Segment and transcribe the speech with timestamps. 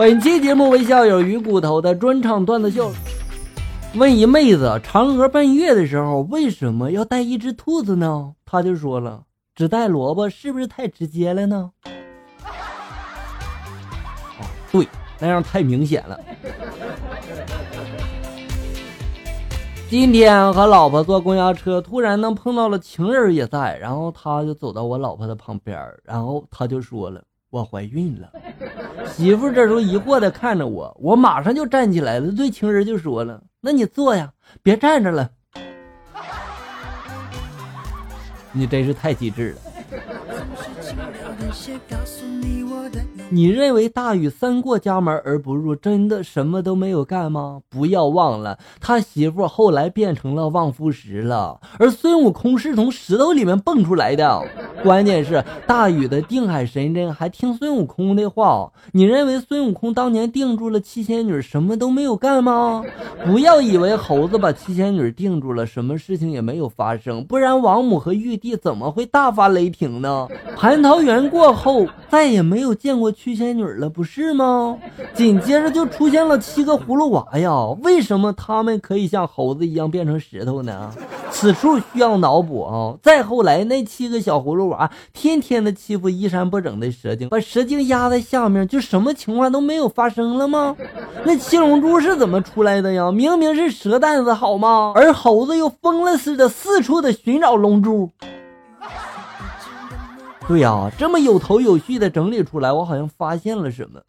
[0.00, 2.90] 本期节目为校友鱼骨头的专场段子秀。
[3.96, 8.32] 问一妹子，嫦娥奔月的时候为什么要带一只兔子呢？
[8.46, 9.24] 她就说了，
[9.54, 11.70] 只带萝卜是不是太直接了呢？
[14.38, 14.40] 哦，
[14.72, 16.18] 对，那样太明显了。
[19.90, 27.22] 今天和老婆坐公交车，突然呢碰到了情人也在，然后他就走到我老婆的旁边，然后他就说了。
[27.50, 28.30] 我怀孕了，
[29.06, 34.32] 媳妇这时候疑惑的看着我，我马上就站起来了，对情人就说了：“那你坐呀，
[34.62, 35.28] 别站着了。”
[38.52, 39.58] 你真是太机智了。
[43.32, 47.60] 你认为大禹三过家门而不入，真的什么都没有干吗？
[47.68, 54.42] 不要忘了，他媳妇后来变成了望夫石了，而孙悟空是从石头里面蹦出来的。
[54.82, 58.72] 关键是大禹的定海神针还听孙悟空的话。
[58.90, 62.82] 你认为孙悟空当年定住了七仙女，什么都没有干吗？
[63.24, 70.26] 不要以为猴子把七仙女定住了，什么事情也没有发生，不然王母和玉帝怎么会大发雷霆呢？
[70.58, 73.10] 蟠桃园过后，再也没有见过。
[73.12, 74.78] 七仙女了，不是吗？
[75.12, 77.66] 紧接着就出现了七个葫芦娃呀！
[77.82, 80.90] 为什么他们可以像猴子一样变成石头呢？
[81.30, 82.96] 此处需要脑补啊！
[83.02, 90.74] 再后来，那七个小葫芦娃天天的欺负衣衫不整的蛇精，把蛇精压在下面，就什么情况都没有发生了吗？
[91.24, 93.12] 那七龙珠是怎么出来的呀？
[93.12, 94.92] 明明是蛇蛋子好吗？
[94.94, 98.10] 而猴子又疯了似的四处的寻找龙珠。
[100.50, 104.02] 对呀，这么有头有绪的整理出来，我好像发现了什么。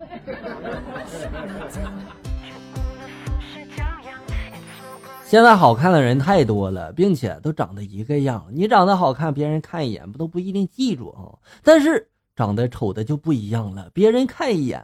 [5.23, 8.43] 现在好看的人太多了，并且都长得一个样。
[8.51, 11.37] 你长得好看，别人看一眼不都不一定记住啊。
[11.63, 14.83] 但是长得丑的就不一样了，别人看一眼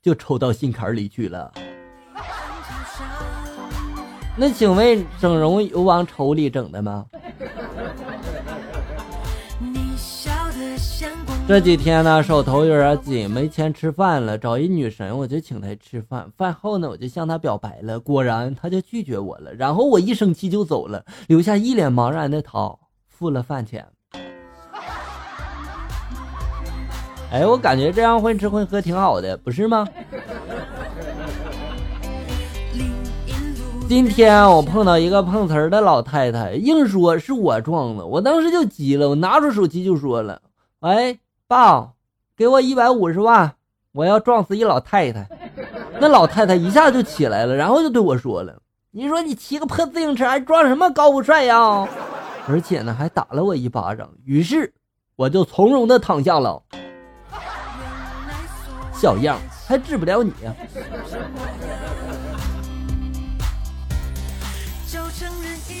[0.00, 1.52] 就抽到心坎里去了。
[4.34, 7.04] 那请问，整容有往丑里整的吗？
[11.48, 16.28] 这几天呢，手头有点紧，没钱吃饭了，找一女神，我就请她吃饭。
[16.36, 19.54] 饭后呢，我就向她表白了，果然她就拒绝我了。
[19.54, 22.76] 然后我一生气就走了，留下一脸茫然的她，
[23.08, 23.86] 付了饭钱。
[27.30, 29.86] 哎，我感觉这样混吃混喝挺好的，不是吗？
[33.88, 40.42] 今天我碰到一个碰瓷儿的老太太，硬说是我撞的，我当时就急了，我拿出手机就说了
[40.82, 41.92] ：“喂。”爸，
[42.36, 43.54] 给我一百五十万，
[43.92, 45.28] 我要撞死一老太太。
[46.00, 51.88] 那老太太一下就起来了，然后就对我说了：“你说你骑个破自行车还装什么高富帅呀？”
[52.48, 54.10] 而且呢，还打了我一巴掌。
[54.24, 54.74] 于是
[55.14, 56.60] 我就从容的躺下了。
[58.92, 60.52] 小样，还治不了你呀！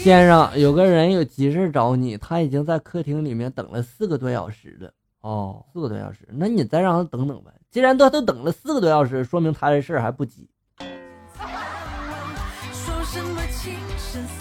[0.04, 4.92] 先生，有个人有急事找你，他已经在客厅里面等了四个多小时了。
[5.26, 7.50] 哦，四个多小时，那你再让他等等呗。
[7.68, 10.48] 既然都都等了四个多小时，说明他这事儿还不急，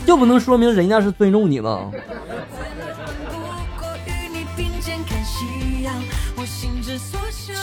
[0.06, 1.92] 就不能说明人家是尊重你吗？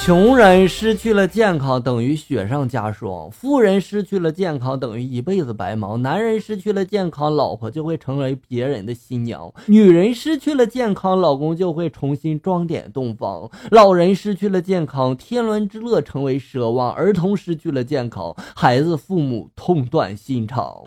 [0.04, 6.02] 穷人失去了健康等于雪上加霜，富人失去了健康等于一辈子白忙。
[6.02, 20.82] 男人失去了健康，老婆就会成为别人的新娘；女人失去了健康，老公就会重新装点洞房；老人失去了健康，天伦之乐成为奢望；儿童失去了健康，孩子父母痛断心肠。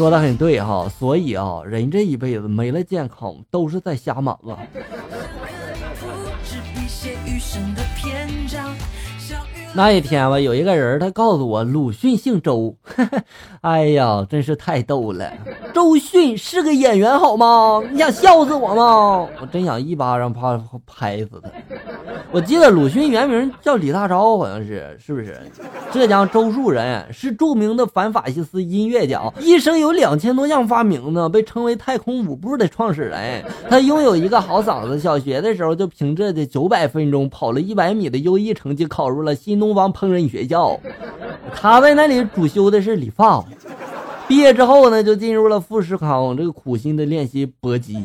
[0.00, 4.56] 说的很对哈，所以啊，人这一辈子没了健康都是在瞎忙啊。
[9.74, 12.74] 那一天吧，有一个人他告诉我，鲁迅姓周。
[13.60, 15.30] 哎呀，真是太逗了！
[15.74, 17.82] 周迅是个演员好吗？
[17.92, 19.28] 你想笑死我吗？
[19.38, 21.50] 我真想一巴掌啪拍死他。
[22.32, 25.36] 我记得鲁迅原名叫李大钊，好像是，是不是？
[25.92, 33.44] 浙江周树人，是著名的反法西斯音乐家，一生有两千多项发明呢，被称为太空舞步的创始人。
[33.68, 40.78] 他拥有一个好嗓子，小学的时候就凭着这九百分钟跑了一百米的优异成绩，考入了新东方烹饪学校。
[41.52, 43.44] 他在那里主修的是理发。
[44.28, 47.98] 毕业之后呢，就进入了富士康，这个苦心的练习搏击。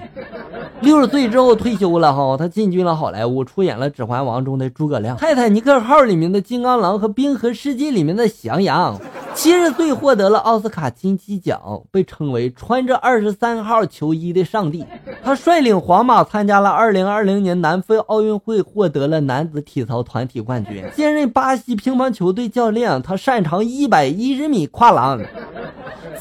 [0.81, 8.99] 六十岁之后退休了哈，他进军了好莱坞，出演了《指环王》中的诸葛亮，《泰坦尼克号》里面的金刚狼和《冰河世纪》里面的翔阳。
[9.33, 11.59] 七十岁获得了奥斯卡金鸡奖，
[11.91, 14.85] 被称为穿着二十三号球衣的上帝。
[15.23, 20.83] 他率领皇马参加了二零二零年南非奥运会，获得了男子体操团体冠军。
[20.95, 25.19] 现任巴西乒乓球队教练，他擅长一百一十米跨栏。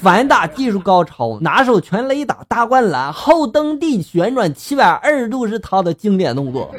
[0.01, 6.75] 反打技术高超，拿手全垒打、大灌篮、后蹬地旋转七百二十度是他的经典动作。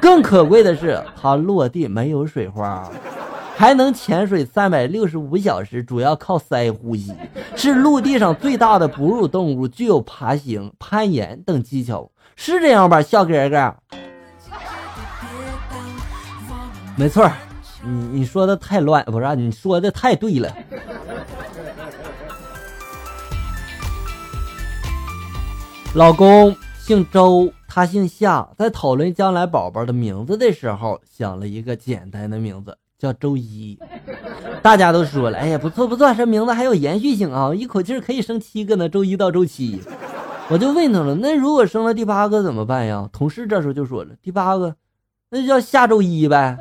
[0.00, 2.90] 更可贵的是，他落地没有水花，
[3.56, 7.12] 还能潜水三百六十五小时，主要靠鳃呼吸，
[7.54, 13.74] 是陆地上最大的哺乳动物，具有爬行、攀岩等技巧，是这样吧，小哥哥？
[16.96, 17.30] 没错，
[17.82, 19.36] 你你说的太乱，不是？
[19.36, 20.50] 你说的太对了。
[25.94, 28.48] 老公姓周，他姓夏。
[28.56, 33.76] 在讨论将来宝宝的名字的时候，想了一个简单的名字，叫周一。
[34.62, 39.82] 大家都说了，哎呀，不错不错，这名字还有延续性啊，一口气可以生七个呢，周一到周七。
[40.48, 43.08] 我就问他了，那如果生了第八个怎么办呀？
[43.12, 44.76] 同事这时候就说了，第八个，
[45.30, 46.56] 那就叫下周一呗。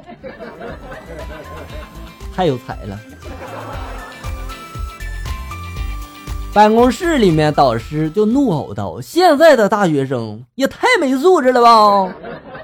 [2.34, 3.00] 太有才了。
[6.52, 12.12] 办公室里面，导师就怒吼道：“现在的大学生也太没素质了吧！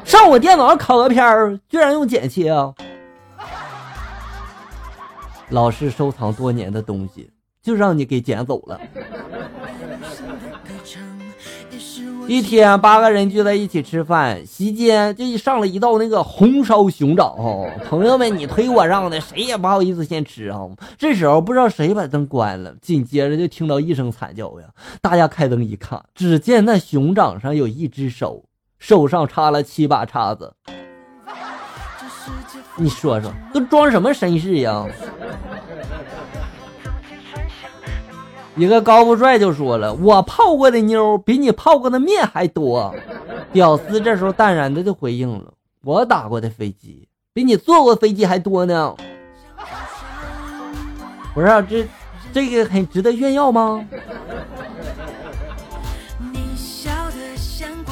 [0.03, 2.73] 上我电脑上考个片儿，居然用剪切啊！”
[5.49, 7.29] 老师收藏多年的东西，
[7.61, 8.81] 就让你给捡走了。
[12.27, 17.67] 一天，八个人聚在一起吃饭，席间就上了一道那个红烧熊掌哈。
[17.87, 20.59] 朋友们，你推我让的，谁也不好意思先吃啊。
[20.97, 24.67] 这时候不知道谁把灯关了，紧接着就听到一声惨叫呀！
[25.01, 28.43] 大家开灯一看，只见那熊掌上有一只手，
[28.79, 30.51] 手上插了七把叉子。
[32.77, 34.83] 你说说，都装什么绅士呀？
[38.57, 42.95] 一个高富帅就说了：“我泡过的妞比你泡过的面还多。”
[43.51, 45.53] 屌丝这时候淡然的就回应了
[45.83, 48.95] ：“我打过的飞机比你坐过飞机还多呢。”
[51.35, 51.85] 不是啊这，
[52.31, 53.85] 这个很值得炫耀吗？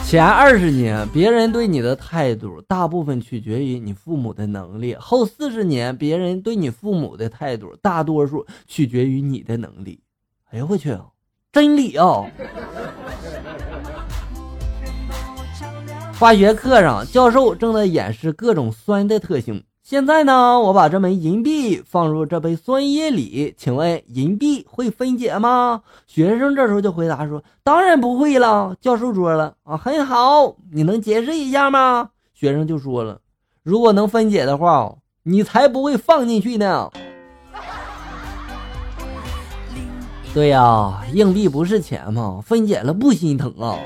[0.05, 9.99] 前二十年，别人对你的态度大部分取决于你父母的能力；后四十年，别人对你父母的态度大多数取决于你的能力。
[10.53, 10.95] 哎呦我去，
[11.51, 12.23] 真理啊！
[16.19, 19.63] 化学课上，教授正在演示各种酸的特性。
[19.81, 25.81] 现在呢，我把这枚银币放入这杯酸液里，请问银币会分解吗？
[26.05, 33.19] 学生这时候就回答说：“当然不会了。”教授说了：“啊，很好，你能解释一下吗？”学生就说了
[33.63, 36.91] ：“如果能分解的话，你才不会放进去呢。”
[40.33, 42.41] 对呀，硬币不是钱吗？
[42.43, 43.77] 分解了不心疼啊！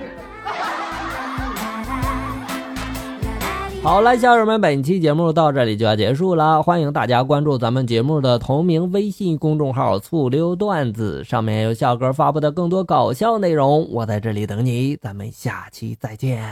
[3.84, 13.86] 好了，小友们，本期节目到这里就要结束了，欢迎大家关注咱们节目的同名微信公众号“醋溜段子”，上面有笑哥发布的更多搞笑内容。
[13.92, 16.52] 我在这里等你，咱们下期再见。